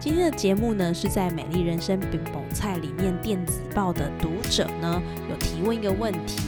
[0.00, 6.40] 今天的节目呢，是在《美丽人生饼蹦菜》里面电子报的读者呢有提问一个问题。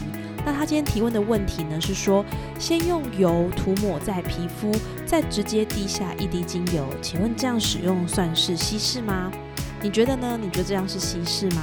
[0.42, 2.24] 那他今天提问的问题呢是说，
[2.58, 4.72] 先用油涂抹在皮肤，
[5.04, 9.30] 再直接滴下一滴精油，请问这样使用算是稀释吗？
[9.82, 10.38] 你觉得呢？
[10.40, 11.62] 你觉得这样是稀释吗？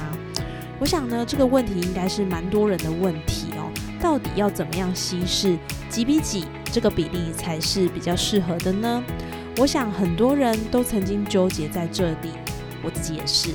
[0.78, 3.68] 我想呢，这个问题应该是蛮多人的问题哦。
[4.00, 9.02] 到底要怎么样稀释，几比几这个比例才是比较适合的呢？
[9.58, 12.30] 我想很多人都曾经纠结在这里，
[12.82, 13.50] 我自己也是。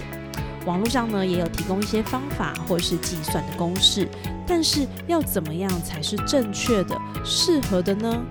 [0.65, 4.07] 网络上呢也有提供一些方法或是计算的公式，
[4.47, 8.23] 但是要怎么样才是正确的、适合的呢？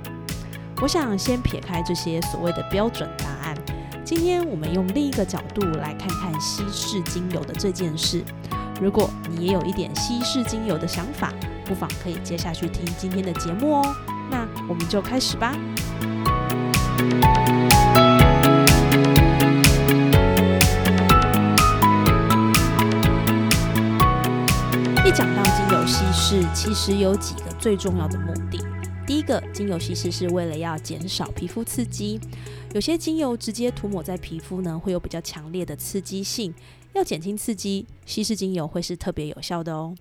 [0.82, 3.56] 我想先撇开这些所谓的标准答案，
[4.04, 8.22] 今天我们用另一个角度来看看稀释精油的这件事。
[8.80, 11.32] 如果你也有一点稀释精油的想法，
[11.64, 13.96] 不妨可以接下去听今天的节目哦。
[14.28, 15.54] 那我们就开始吧。
[25.06, 28.58] 一讲到精油稀释，其实有几个最重要的目的。
[29.06, 32.18] 第一个，精油稀释是为了要减少皮肤刺激，
[32.72, 36.54] 有些精油直接涂抹在皮肤呢，会有比较强烈的刺激性，
[36.94, 39.94] 要减轻刺激，稀释精油会是特别有效的哦。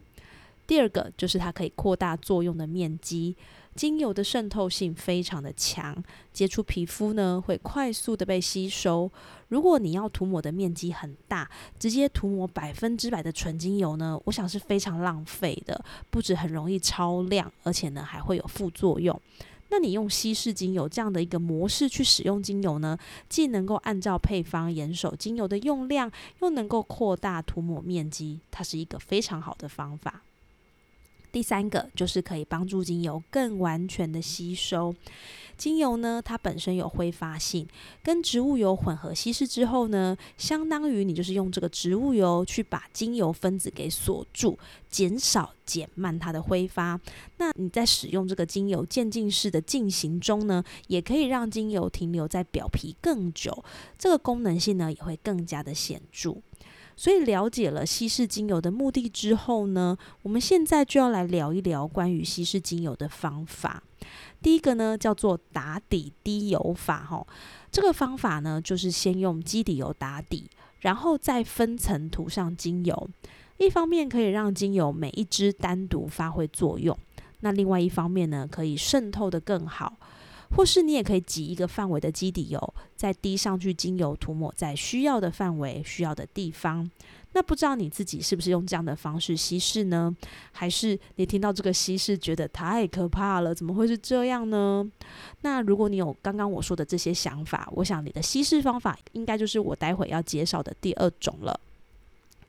[0.66, 3.36] 第二个就是它可以扩大作用的面积。
[3.76, 9.12] 精油的渗透性非常的强，接触皮肤呢会快速的被吸收。
[9.50, 19.20] 如果你要涂抹的面积很大，直接涂抹百分之百的纯精油呢，我想是非常浪费的，不止很容易超量，而且呢还会有副作用。
[19.70, 22.96] 那你用稀释精油这样的一个模式去使用精油呢，
[23.28, 26.12] 既能够按照配方严守精油的用量，
[26.42, 30.22] 又能够扩大涂抹面积，它是一个非常好的方法。
[31.34, 34.96] 第三个就是可以帮助精油更完全的吸收。
[35.58, 37.68] 精油呢，它本身有挥发性，
[38.04, 44.58] 跟植物油混合稀释之后呢，相当于你就是用这个植物油去把精油分子给锁住，
[44.90, 47.00] 减少减慢它的挥发。
[47.38, 53.64] 那你在使用这个精油渐进式的进行中呢，也可以让精油停留在表皮更久，
[53.98, 56.38] 这个功能性呢也会更加的显著。
[56.96, 63.82] 所以了解了稀释精油的目的之后呢，我们现在就要来聊一聊关于稀释精油的方法。
[64.42, 67.26] 第一个呢叫做打底滴油法，哈，
[67.72, 70.50] 这个方法呢就是先用基底油打底，
[70.82, 73.10] 然后再分层涂上精油。
[73.58, 76.98] 一方面可以让精油每一支单独发挥作用，
[77.40, 79.96] 那另外一方面呢可以渗透的更好。
[80.56, 86.90] 或是你也可以挤一个范围的基底油，再滴上去精油，涂抹在需要的范围、需要的地方。
[87.36, 90.16] 那不知道你自己是不是用这样的方式稀释呢？
[90.52, 93.56] 还是你听到这个稀释觉得太可怕了？
[93.56, 94.88] 怎么会是这样呢？
[95.42, 101.60] 那如果你有刚刚我说的这些想法，我想你的稀释方法应该就是我待会要介绍的第二种了。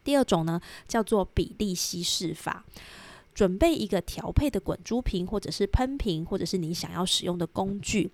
[0.05, 2.63] 第二种呢，叫做比例稀释法。
[3.35, 8.09] 准备一个调配的滚珠瓶，或者是喷瓶，或者是你想要使用的工具，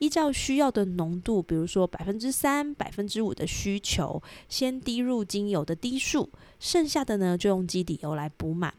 [0.00, 8.74] 依照需要的浓度，比如说百分之三、百分之五的需求，先滴入精油的滴数，剩下的呢就用基底油来补满。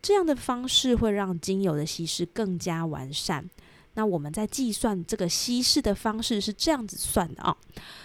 [0.00, 3.50] 这样的方式会让精油的稀释更加完善。
[3.94, 7.56] 那我们在计算这个稀释的方式是这样子算的啊，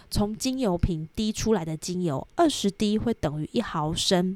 [0.09, 4.35] 从精油瓶滴出来的精油二十滴会等于一毫升，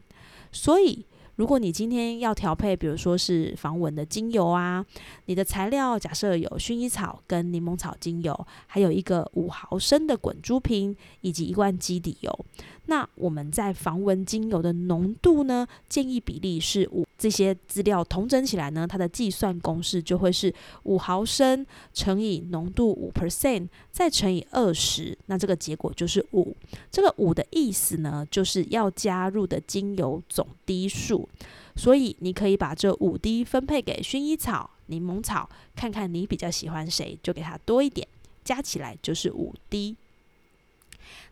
[0.52, 1.04] 所以。
[1.42, 4.86] 如果你今天要调配，比如说是防蚊的精油啊，
[5.26, 12.46] 你的材料假设有薰衣草跟柠檬草精油，还有一个五毫升的滚珠瓶，以及一罐基底油。
[12.92, 17.08] 那我们在防蚊精油的浓度呢，建议比例是五。
[17.18, 20.54] 这些资料同整起来呢，它的计算公式就会是
[20.84, 26.54] 五毫升乘以浓度五 percent，再乘以二十，那这个结果就是五。
[26.92, 31.30] 这个五的意思呢，就是要加入的精油总滴数。
[31.78, 38.06] 所以你可以把这五滴分配给薰衣草、柠檬草，看看你比较喜欢谁，就给它多一点，
[38.44, 39.96] 加起来就是五滴。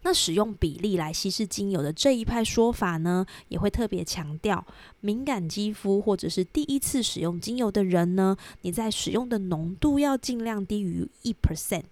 [0.03, 4.65] 那使用比例来稀释精油的这一派说法呢，也会特别强调，
[5.01, 11.83] 敏感肌肤或者是第一次使用精油的人呢，你在使用的浓度要尽量低于一 percent，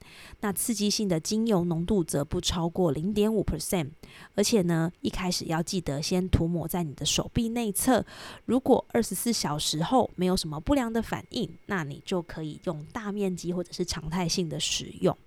[0.42, 3.90] 那刺激性的精油浓度则不超过零点五 percent，
[4.36, 8.06] 而且呢，一开始要记得先涂抹在你的手臂内侧，
[8.46, 15.18] 如果二十四小时后没有什么不良的反应，那你就可以用大面积或者是常态性的使用。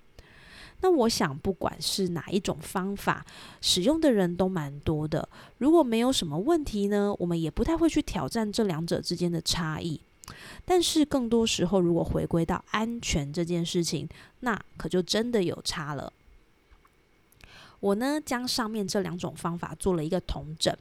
[0.83, 3.25] 那我想，不管是哪一种方法，
[3.61, 5.29] 使用的人都蛮多的。
[5.59, 10.01] 如果没有什么问题呢，我们也不太会去挑战这两者之间的差异。
[10.65, 14.09] 但是更多时候，如果回归到安全这件事情，
[14.41, 16.13] 那可就真的有差了。
[17.81, 20.75] 我呢，将上面这两种方法做了一个同整。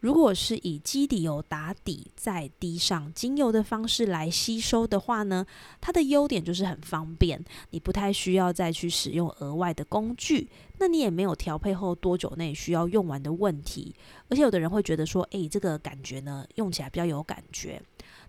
[0.00, 5.46] 如果是以基底油打底，再滴上精油的方式来吸收的话呢，
[5.80, 13.94] 它的优点就是很方便，你不太需要再去使用额外的工具，那你也没有调配后多久内需要用完的问题。
[14.28, 17.80] 而且有的人会觉得说，诶，这个感觉呢，用起来比较有感觉。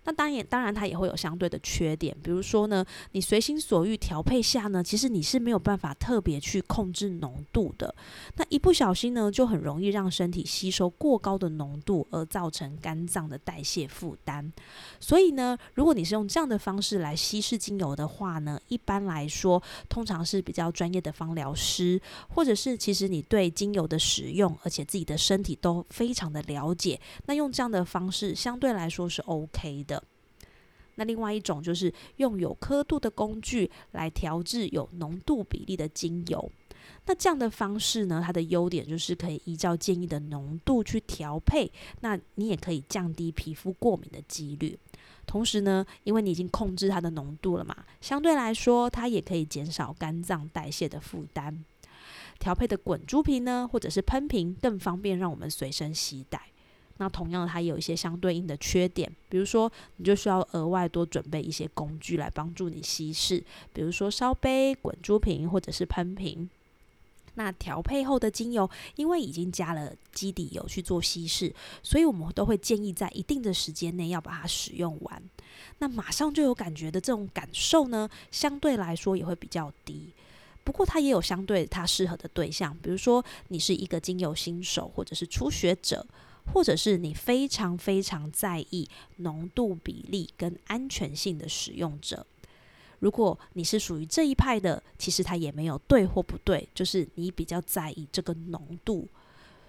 [0.04, 7.94] 那当然，当然它也会有相对的缺点，比如说呢，你随心所欲调配下呢，其实你是没有办法特别去控制浓度的。
[8.36, 14.52] 那一不小心呢，就很容易让身体吸收过高的浓度，而造成肝脏的代谢负担。
[15.00, 29.93] 所以呢，如果你是用这样的方式来稀释精油的话呢，一般来说，通常是比较专业的芳疗师，或者是其实你对精油的使用，而且自己的身体都非常的了解，那用这样的方式相对来说是 OK 的。
[30.96, 36.50] 那另外一种就是用有刻度的工具来调制有浓度比例的精油。
[37.06, 41.70] 那这样的方式呢，它的优点就是可以依照建议的浓度去调配。
[42.00, 44.78] 那你也可以降低皮肤过敏的几率。
[45.26, 51.64] 同时呢，因为你已经控制它的浓度了嘛，相对来说它也可以减少肝脏代谢的负担。
[52.38, 56.40] 调配的滚珠瓶呢，或者是喷瓶更方便让我们随身携带。
[56.98, 63.42] 那同样，它也有一些相对应的缺点，比如说，你就需要额外多准备一些工具来帮助你稀释，
[63.72, 66.48] 比如说烧杯、滚珠瓶或者是喷瓶。
[67.36, 71.52] 那调配后的精油，因为已经加了基底油去做稀释，
[71.82, 75.20] 所以我们都会建议在一定的时间内要把它使用完。
[75.78, 80.10] 那马上就有感觉的这种感受呢，相对来说也会比较低。
[80.62, 86.06] 不过它也有相对它适合的对象，比如说你是一个精油新手，或者是初学者。
[86.52, 92.26] 或者是你非常非常在意浓度比例跟安全性的使用者，
[93.00, 99.08] 如果你是属于这一派的，其实它也没有对或不对，就是你比较在意这个浓度。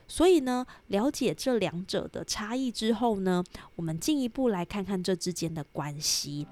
[0.08, 3.44] 所以呢，了解这两者的差异之后呢，
[3.76, 6.46] 我们进一步来看看这之间的关系。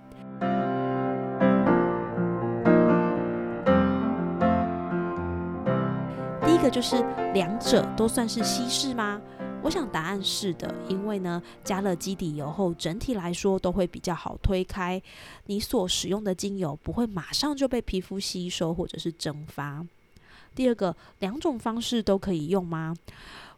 [6.44, 6.96] 第一个就是
[7.34, 9.22] 两者都算是稀释吗？
[9.64, 15.02] 我想答案是的，因为呢，加了基底油后，整体来说都会比较好推开。
[15.46, 19.86] 你所使用的精油不会马上就被皮肤吸收或者是蒸发。
[20.54, 22.94] 第二个，两种方式都可以用吗？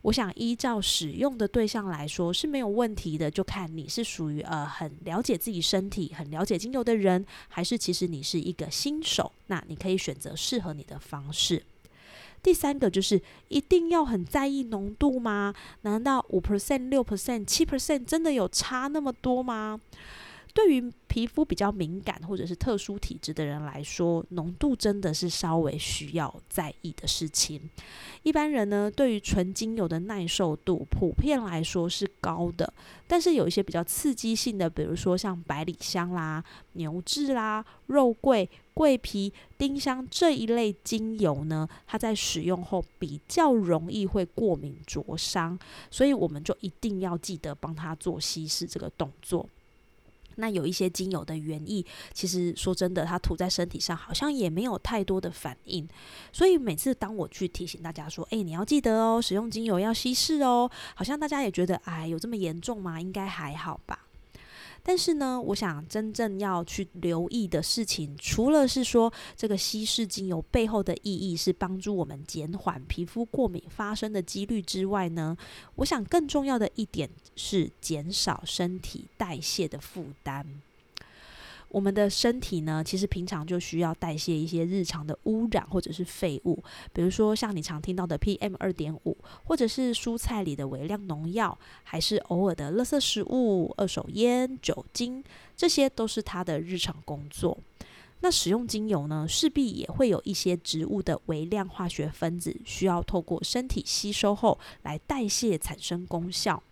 [0.04, 11.64] 我想依照使用的对象来说是没有问题的，就看你是属于呃很了解自己身体、很了解精油的人，还是其实你是一个新手，那你可以选择适合你的方式。
[12.46, 15.52] 第三个就是一定要很在意浓度吗？
[15.82, 19.82] 难道五 percent、六 percent、七 percent 真的有差那么多吗？
[20.56, 27.70] 对于皮肤比较敏感或者是特殊体质的人来说，浓度真的是稍微需要在意的事情。
[28.24, 32.74] 一般人呢，对于纯精油的耐受度普遍来说是高的，
[33.06, 36.42] 但是有一些比较刺激性的，比如说像百里香啦、
[36.72, 45.60] 牛至啦、肉桂、桂皮、丁香这一类精油呢，它在使用后比较容易会过敏灼伤，
[45.92, 49.50] 所以我们就一定要记得帮它做稀释这个动作。
[50.38, 55.88] 那有一些精油的原意，其实说真的，它涂在身体上好像也没有太多的反应。
[56.32, 63.02] 所以每次当我去提醒大家说：“诶，你要记得哦，使用精油要稀释哦。”好像大家也觉得：“哎，有这么严重吗？
[63.02, 64.05] 应该还好吧。”
[64.88, 75.36] 但是呢，我想真正要去留意的事情，除了是说这个稀释精油背后的意义是帮助我们减缓皮肤过敏发生的几率之外呢，
[75.78, 80.46] 我想更重要的一点是减少身体代谢的负担。
[81.70, 95.24] 我们的身体呢，其实平常就需要代谢一些日常的污染或者是废物，比如说像你常听到的 PM 二点五，或者是蔬菜里的微量农药，还是偶尔的垃圾食物、二手烟、酒精，
[95.58, 97.58] 这些都是它的日常工作。
[98.22, 106.64] 那使用精油呢，势必也会有一些植物的微量化学分子需要透过身体吸收后来代谢产生功效。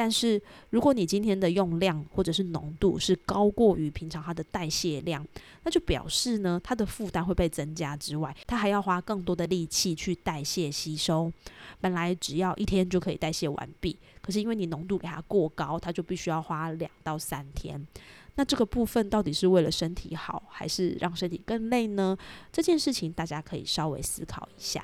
[0.00, 0.40] 但是，
[0.70, 5.26] 如果你今天的用量或者是浓度是高过于平常它的代谢量，
[5.64, 11.32] 那就表示呢，它的负担会被增加之外，它还要花更多的力气去代谢吸收。
[11.80, 17.84] 本来只要一天就可以代谢完毕，可是因为你浓度给它过高，它就必须要花两到三天。
[18.36, 22.16] 那这个部分到底是为了身体好，还是让身体更累呢？
[22.52, 24.80] 这件事情大家可以稍微思考一下。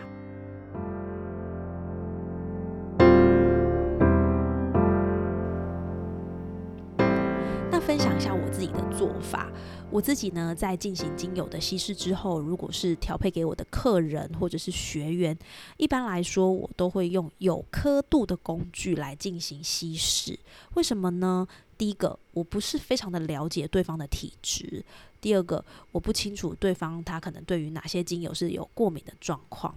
[7.87, 9.53] 分享一下我自己的做法。
[9.91, 15.37] 我自己呢，在进行精油的稀释之后，如果是调配给我的客人或者是学员，
[15.77, 20.39] 一般来说我都会用有刻度的工具来进行稀释。
[20.75, 21.47] 为什么呢？
[21.77, 24.83] 第一个，我不是非常的了解对方的体质；
[25.21, 25.63] 第二个，
[25.93, 29.75] 我不清楚对方他可能对于哪些精油是有过敏的状况。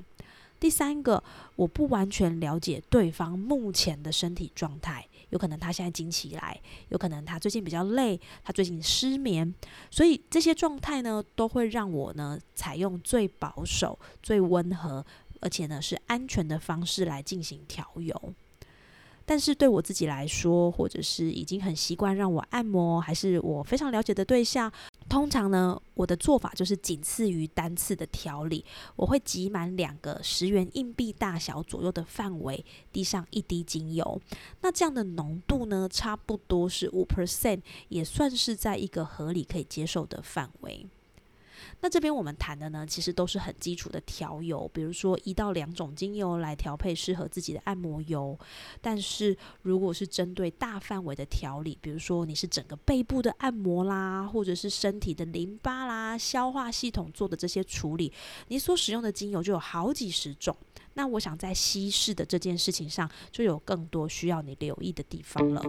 [0.59, 1.21] 第三个，
[1.55, 9.53] 我不完全了解对方目前的身体状态，有可能他现在经期来，有可能他最近比较累，他最近失眠，
[9.91, 15.05] 所以这些状态呢，都会让我呢采用最保守、最温和，
[15.41, 18.34] 而且呢是安全的方式来进行调油。
[19.25, 24.72] 但是对我自己来说，或者是已经很习惯让我按摩，还是我非常了解的对象。
[25.17, 28.63] 通常呢，我的做法就是仅次于单次的调理，
[28.95, 34.21] 我会挤满两个十元硬币大小左右的范围，滴上一滴精油。
[34.62, 40.86] 那这样的浓度呢，差不多是五 percent，也算是在一个合理可以接受的范围。
[41.81, 48.38] 那这边我们谈的呢，其实都是很基础的调油，比如说一到两种精油来调配适合自己的按摩油。
[48.81, 58.12] 但是如果是针对大范围的调理，比如说你是整个背部的按摩啦，或者是身体的淋巴啦、消化系统做的这些处理，
[58.47, 60.55] 你所使用的精油就有好几十种。
[60.93, 65.62] 那我想在稀释的这件事情上，就有更多需要你留意的地方了。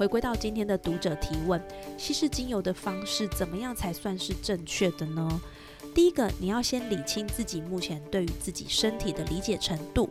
[0.00, 1.62] 回归到今天的读者提问，
[1.98, 5.38] 稀释精油的方式怎么样才算是正确的呢？
[5.94, 10.08] 第一个，你要先理清自己目前对于自己身体的理解程度。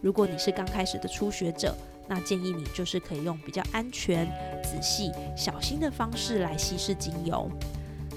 [0.00, 4.28] 如果你是刚开始的初学者，那建议你就是可以用比较安全、
[4.62, 7.50] 仔细、小心的方式来稀释精油。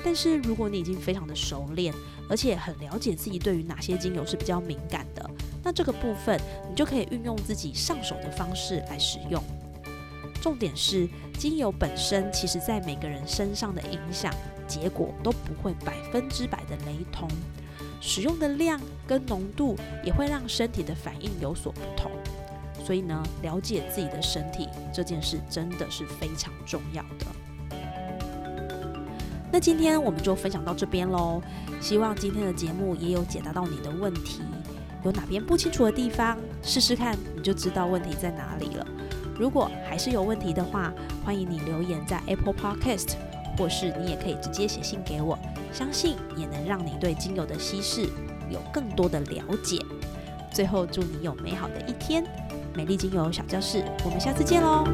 [0.03, 1.91] 但是如果你已经非常的熟练，
[2.29, 5.27] 而且很了解自己对于哪些精油是比较敏感的，
[5.63, 6.39] 那这个部分
[6.69, 9.43] 你就可以运用自己上手的方式来使用。
[10.45, 11.09] 重点是，
[11.39, 14.31] 精油本身其实在每个人身上的影响
[14.67, 17.27] 结果都不会百分之百的雷同，
[17.99, 22.11] 使用的量跟浓度也会让身体的反应有所不同。
[22.85, 27.25] 所以呢，了解自己的身体这件事真的是非常重要的。
[29.51, 31.41] 那今天我们就分享到这边喽，
[31.81, 34.43] 希望今天的节目也有解答到你的问题。
[35.03, 38.85] 有哪边不清楚的地方，试试看你就知道问题在哪里了。
[39.37, 43.13] 如果还是有问题的话，欢迎你留言在 Apple Podcast，
[43.57, 45.37] 或是你也可以直接写信给我，
[45.73, 48.03] 相信也能让你对精油的稀释
[48.49, 49.79] 有更多的了解。
[50.51, 52.23] 最后，祝你有美好的一天，
[52.73, 54.85] 美丽精油小教室，我们下次见喽。